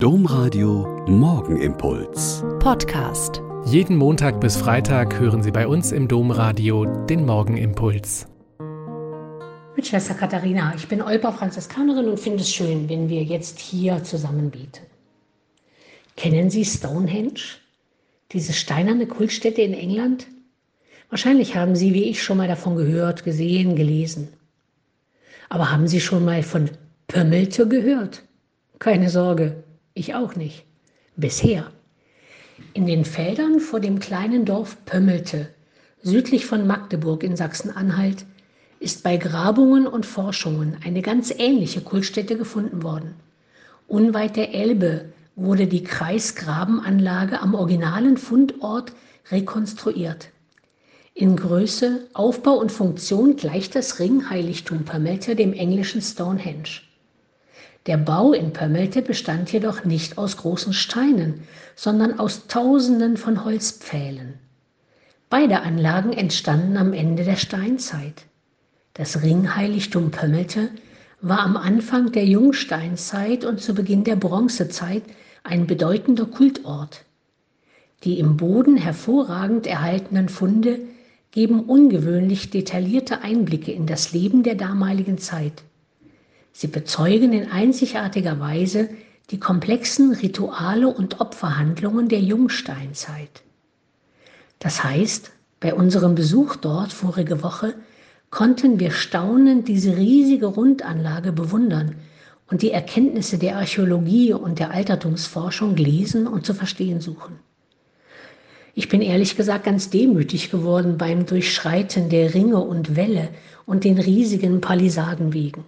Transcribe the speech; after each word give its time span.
Domradio 0.00 1.04
Morgenimpuls. 1.08 2.44
Podcast. 2.60 3.42
Jeden 3.64 3.96
Montag 3.96 4.40
bis 4.40 4.56
Freitag 4.56 5.18
hören 5.18 5.42
Sie 5.42 5.50
bei 5.50 5.66
uns 5.66 5.90
im 5.90 6.06
Domradio 6.06 6.84
den 7.06 7.26
Morgenimpuls. 7.26 8.28
Mit 9.74 9.88
Schwester 9.88 10.14
Katharina, 10.14 10.72
ich 10.76 10.86
bin 10.86 11.02
Olper 11.02 11.32
Franziskanerin 11.32 12.06
und 12.06 12.20
finde 12.20 12.42
es 12.42 12.54
schön, 12.54 12.88
wenn 12.88 13.08
wir 13.08 13.24
jetzt 13.24 13.58
hier 13.58 14.04
zusammen 14.04 14.52
beten. 14.52 14.86
Kennen 16.16 16.48
Sie 16.48 16.64
Stonehenge? 16.64 17.40
Diese 18.30 18.52
steinerne 18.52 19.08
Kultstätte 19.08 19.62
in 19.62 19.74
England? 19.74 20.28
Wahrscheinlich 21.10 21.56
haben 21.56 21.74
Sie 21.74 21.92
wie 21.92 22.04
ich 22.04 22.22
schon 22.22 22.36
mal 22.36 22.46
davon 22.46 22.76
gehört, 22.76 23.24
gesehen, 23.24 23.74
gelesen. 23.74 24.28
Aber 25.48 25.72
haben 25.72 25.88
Sie 25.88 26.00
schon 26.00 26.24
mal 26.24 26.44
von 26.44 26.70
Pömmelte 27.08 27.66
gehört? 27.66 28.22
Keine 28.78 29.10
Sorge, 29.10 29.64
ich 29.98 30.14
auch 30.14 30.36
nicht. 30.36 30.64
Bisher. 31.16 31.70
In 32.74 32.86
den 32.86 33.04
Feldern 33.04 33.60
vor 33.60 33.80
dem 33.80 33.98
kleinen 33.98 34.44
Dorf 34.44 34.84
Pömmelte, 34.84 35.48
südlich 36.02 36.46
von 36.46 36.66
Magdeburg 36.66 37.22
in 37.22 37.36
Sachsen-Anhalt, 37.36 38.24
ist 38.80 39.02
bei 39.02 39.16
Grabungen 39.16 39.86
und 39.86 40.06
Forschungen 40.06 40.76
eine 40.84 41.02
ganz 41.02 41.32
ähnliche 41.36 41.80
Kultstätte 41.80 42.36
gefunden 42.36 42.82
worden. 42.82 43.14
Unweit 43.88 44.36
der 44.36 44.54
Elbe 44.54 45.12
wurde 45.34 45.66
die 45.66 45.82
Kreisgrabenanlage 45.82 47.40
am 47.40 47.54
originalen 47.54 48.16
Fundort 48.16 48.92
rekonstruiert. 49.30 50.30
In 51.14 51.36
Größe, 51.36 52.06
Aufbau 52.12 52.54
und 52.54 52.70
Funktion 52.70 53.34
gleicht 53.34 53.74
das 53.74 53.98
Ringheiligtum 53.98 54.84
Pömmelte 54.84 55.34
dem 55.34 55.52
englischen 55.52 56.00
Stonehenge. 56.00 56.82
Der 57.88 57.96
Bau 57.96 58.34
in 58.34 58.52
Pömmelte 58.52 59.00
bestand 59.00 59.50
jedoch 59.50 59.86
nicht 59.86 60.18
aus 60.18 60.36
großen 60.36 60.74
Steinen, 60.74 61.44
sondern 61.74 62.20
aus 62.20 62.46
Tausenden 62.46 63.16
von 63.16 63.46
Holzpfählen. 63.46 64.34
Beide 65.30 65.62
Anlagen 65.62 66.12
entstanden 66.12 66.76
am 66.76 66.92
Ende 66.92 67.24
der 67.24 67.36
Steinzeit. 67.36 68.26
Das 68.92 69.22
Ringheiligtum 69.22 70.10
Pömmelte 70.10 70.68
war 71.22 71.40
am 71.40 71.56
Anfang 71.56 72.12
der 72.12 72.26
Jungsteinzeit 72.26 73.46
und 73.46 73.62
zu 73.62 73.74
Beginn 73.74 74.04
der 74.04 74.16
Bronzezeit 74.16 75.04
ein 75.42 75.66
bedeutender 75.66 76.26
Kultort. 76.26 77.06
Die 78.04 78.18
im 78.18 78.36
Boden 78.36 78.76
hervorragend 78.76 79.66
erhaltenen 79.66 80.28
Funde 80.28 80.78
geben 81.30 81.60
ungewöhnlich 81.60 82.50
detaillierte 82.50 83.22
Einblicke 83.22 83.72
in 83.72 83.86
das 83.86 84.12
Leben 84.12 84.42
der 84.42 84.56
damaligen 84.56 85.16
Zeit. 85.16 85.62
Sie 86.60 86.66
bezeugen 86.66 87.32
in 87.34 87.52
einzigartiger 87.52 88.40
Weise 88.40 88.88
die 89.30 89.38
komplexen 89.38 90.12
Rituale 90.12 90.88
und 90.88 91.20
Opferhandlungen 91.20 92.08
der 92.08 92.18
Jungsteinzeit. 92.18 93.44
Das 94.58 94.82
heißt, 94.82 95.30
bei 95.60 95.72
unserem 95.72 96.16
Besuch 96.16 96.56
dort 96.56 96.92
vorige 96.92 97.44
Woche 97.44 97.74
konnten 98.30 98.80
wir 98.80 98.90
staunend 98.90 99.68
diese 99.68 99.96
riesige 99.96 100.46
Rundanlage 100.46 101.30
bewundern 101.30 101.94
und 102.50 102.62
die 102.62 102.72
Erkenntnisse 102.72 103.38
der 103.38 103.58
Archäologie 103.58 104.32
und 104.32 104.58
der 104.58 104.72
Altertumsforschung 104.72 105.76
lesen 105.76 106.26
und 106.26 106.44
zu 106.44 106.54
verstehen 106.54 107.00
suchen. 107.00 107.38
Ich 108.74 108.88
bin 108.88 109.00
ehrlich 109.00 109.36
gesagt 109.36 109.62
ganz 109.62 109.90
demütig 109.90 110.50
geworden 110.50 110.98
beim 110.98 111.24
Durchschreiten 111.24 112.08
der 112.08 112.34
Ringe 112.34 112.58
und 112.58 112.96
Wälle 112.96 113.28
und 113.64 113.84
den 113.84 114.00
riesigen 114.00 114.60
Palisadenwegen. 114.60 115.62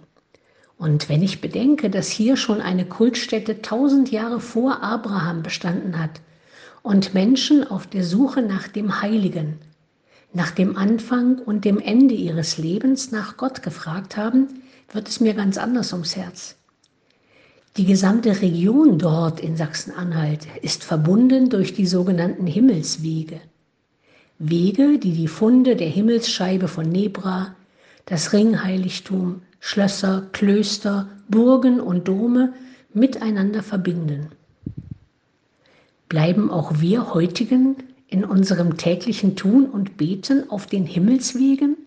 Und 0.81 1.09
wenn 1.09 1.21
ich 1.21 1.41
bedenke, 1.41 1.91
dass 1.91 2.09
hier 2.09 2.35
schon 2.35 2.59
eine 2.59 2.85
Kultstätte 2.85 3.61
tausend 3.61 4.09
Jahre 4.09 4.39
vor 4.39 4.81
Abraham 4.81 5.43
bestanden 5.43 5.99
hat 5.99 6.21
und 6.81 7.13
Menschen 7.13 7.69
auf 7.69 7.85
der 7.85 8.03
Suche 8.03 8.41
nach 8.41 8.67
dem 8.67 8.99
Heiligen, 8.99 9.59
nach 10.33 10.49
dem 10.49 10.75
Anfang 10.77 11.37
und 11.37 11.65
dem 11.65 11.77
Ende 11.77 12.15
ihres 12.15 12.57
Lebens 12.57 13.11
nach 13.11 13.37
Gott 13.37 13.61
gefragt 13.61 14.17
haben, 14.17 14.63
wird 14.91 15.07
es 15.07 15.19
mir 15.19 15.35
ganz 15.35 15.59
anders 15.59 15.93
ums 15.93 16.15
Herz. 16.15 16.55
Die 17.77 17.85
gesamte 17.85 18.41
Region 18.41 18.97
dort 18.97 19.39
in 19.39 19.57
Sachsen-Anhalt 19.57 20.47
ist 20.63 20.83
verbunden 20.83 21.51
durch 21.51 21.75
die 21.75 21.85
sogenannten 21.85 22.47
Himmelswege. 22.47 23.39
Wege, 24.39 24.97
die 24.97 25.13
die 25.13 25.27
Funde 25.27 25.75
der 25.75 25.89
Himmelsscheibe 25.89 26.67
von 26.67 26.89
Nebra, 26.89 27.53
das 28.07 28.33
Ringheiligtum, 28.33 29.43
Schlösser, 29.63 30.27
Klöster, 30.33 31.07
Burgen 31.29 31.79
und 31.79 32.07
Dome 32.07 32.53
miteinander 32.93 33.61
verbinden. 33.63 34.29
Bleiben 36.09 36.49
auch 36.51 36.81
wir 36.81 37.13
heutigen 37.13 37.77
in 38.07 38.25
unserem 38.25 38.75
täglichen 38.75 39.37
Tun 39.37 39.67
und 39.67 39.95
Beten 39.95 40.49
auf 40.49 40.65
den 40.65 40.85
Himmelswegen? 40.85 41.77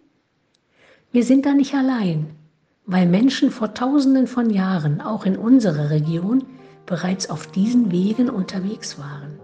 Wir 1.13 1.25
sind 1.25 1.45
da 1.45 1.53
nicht 1.53 1.75
allein, 1.75 2.31
weil 2.87 3.07
Menschen 3.07 3.51
vor 3.51 3.75
tausenden 3.75 4.29
von 4.29 4.51
Jahren 4.51 5.01
auch 5.01 5.27
in 5.27 5.37
unserer 5.37 5.91
Region 5.91 6.45
bereits 6.87 7.29
auf 7.29 7.49
diesen 7.49 7.91
Wegen 7.91 8.31
unterwegs 8.31 8.99
waren. 8.99 9.44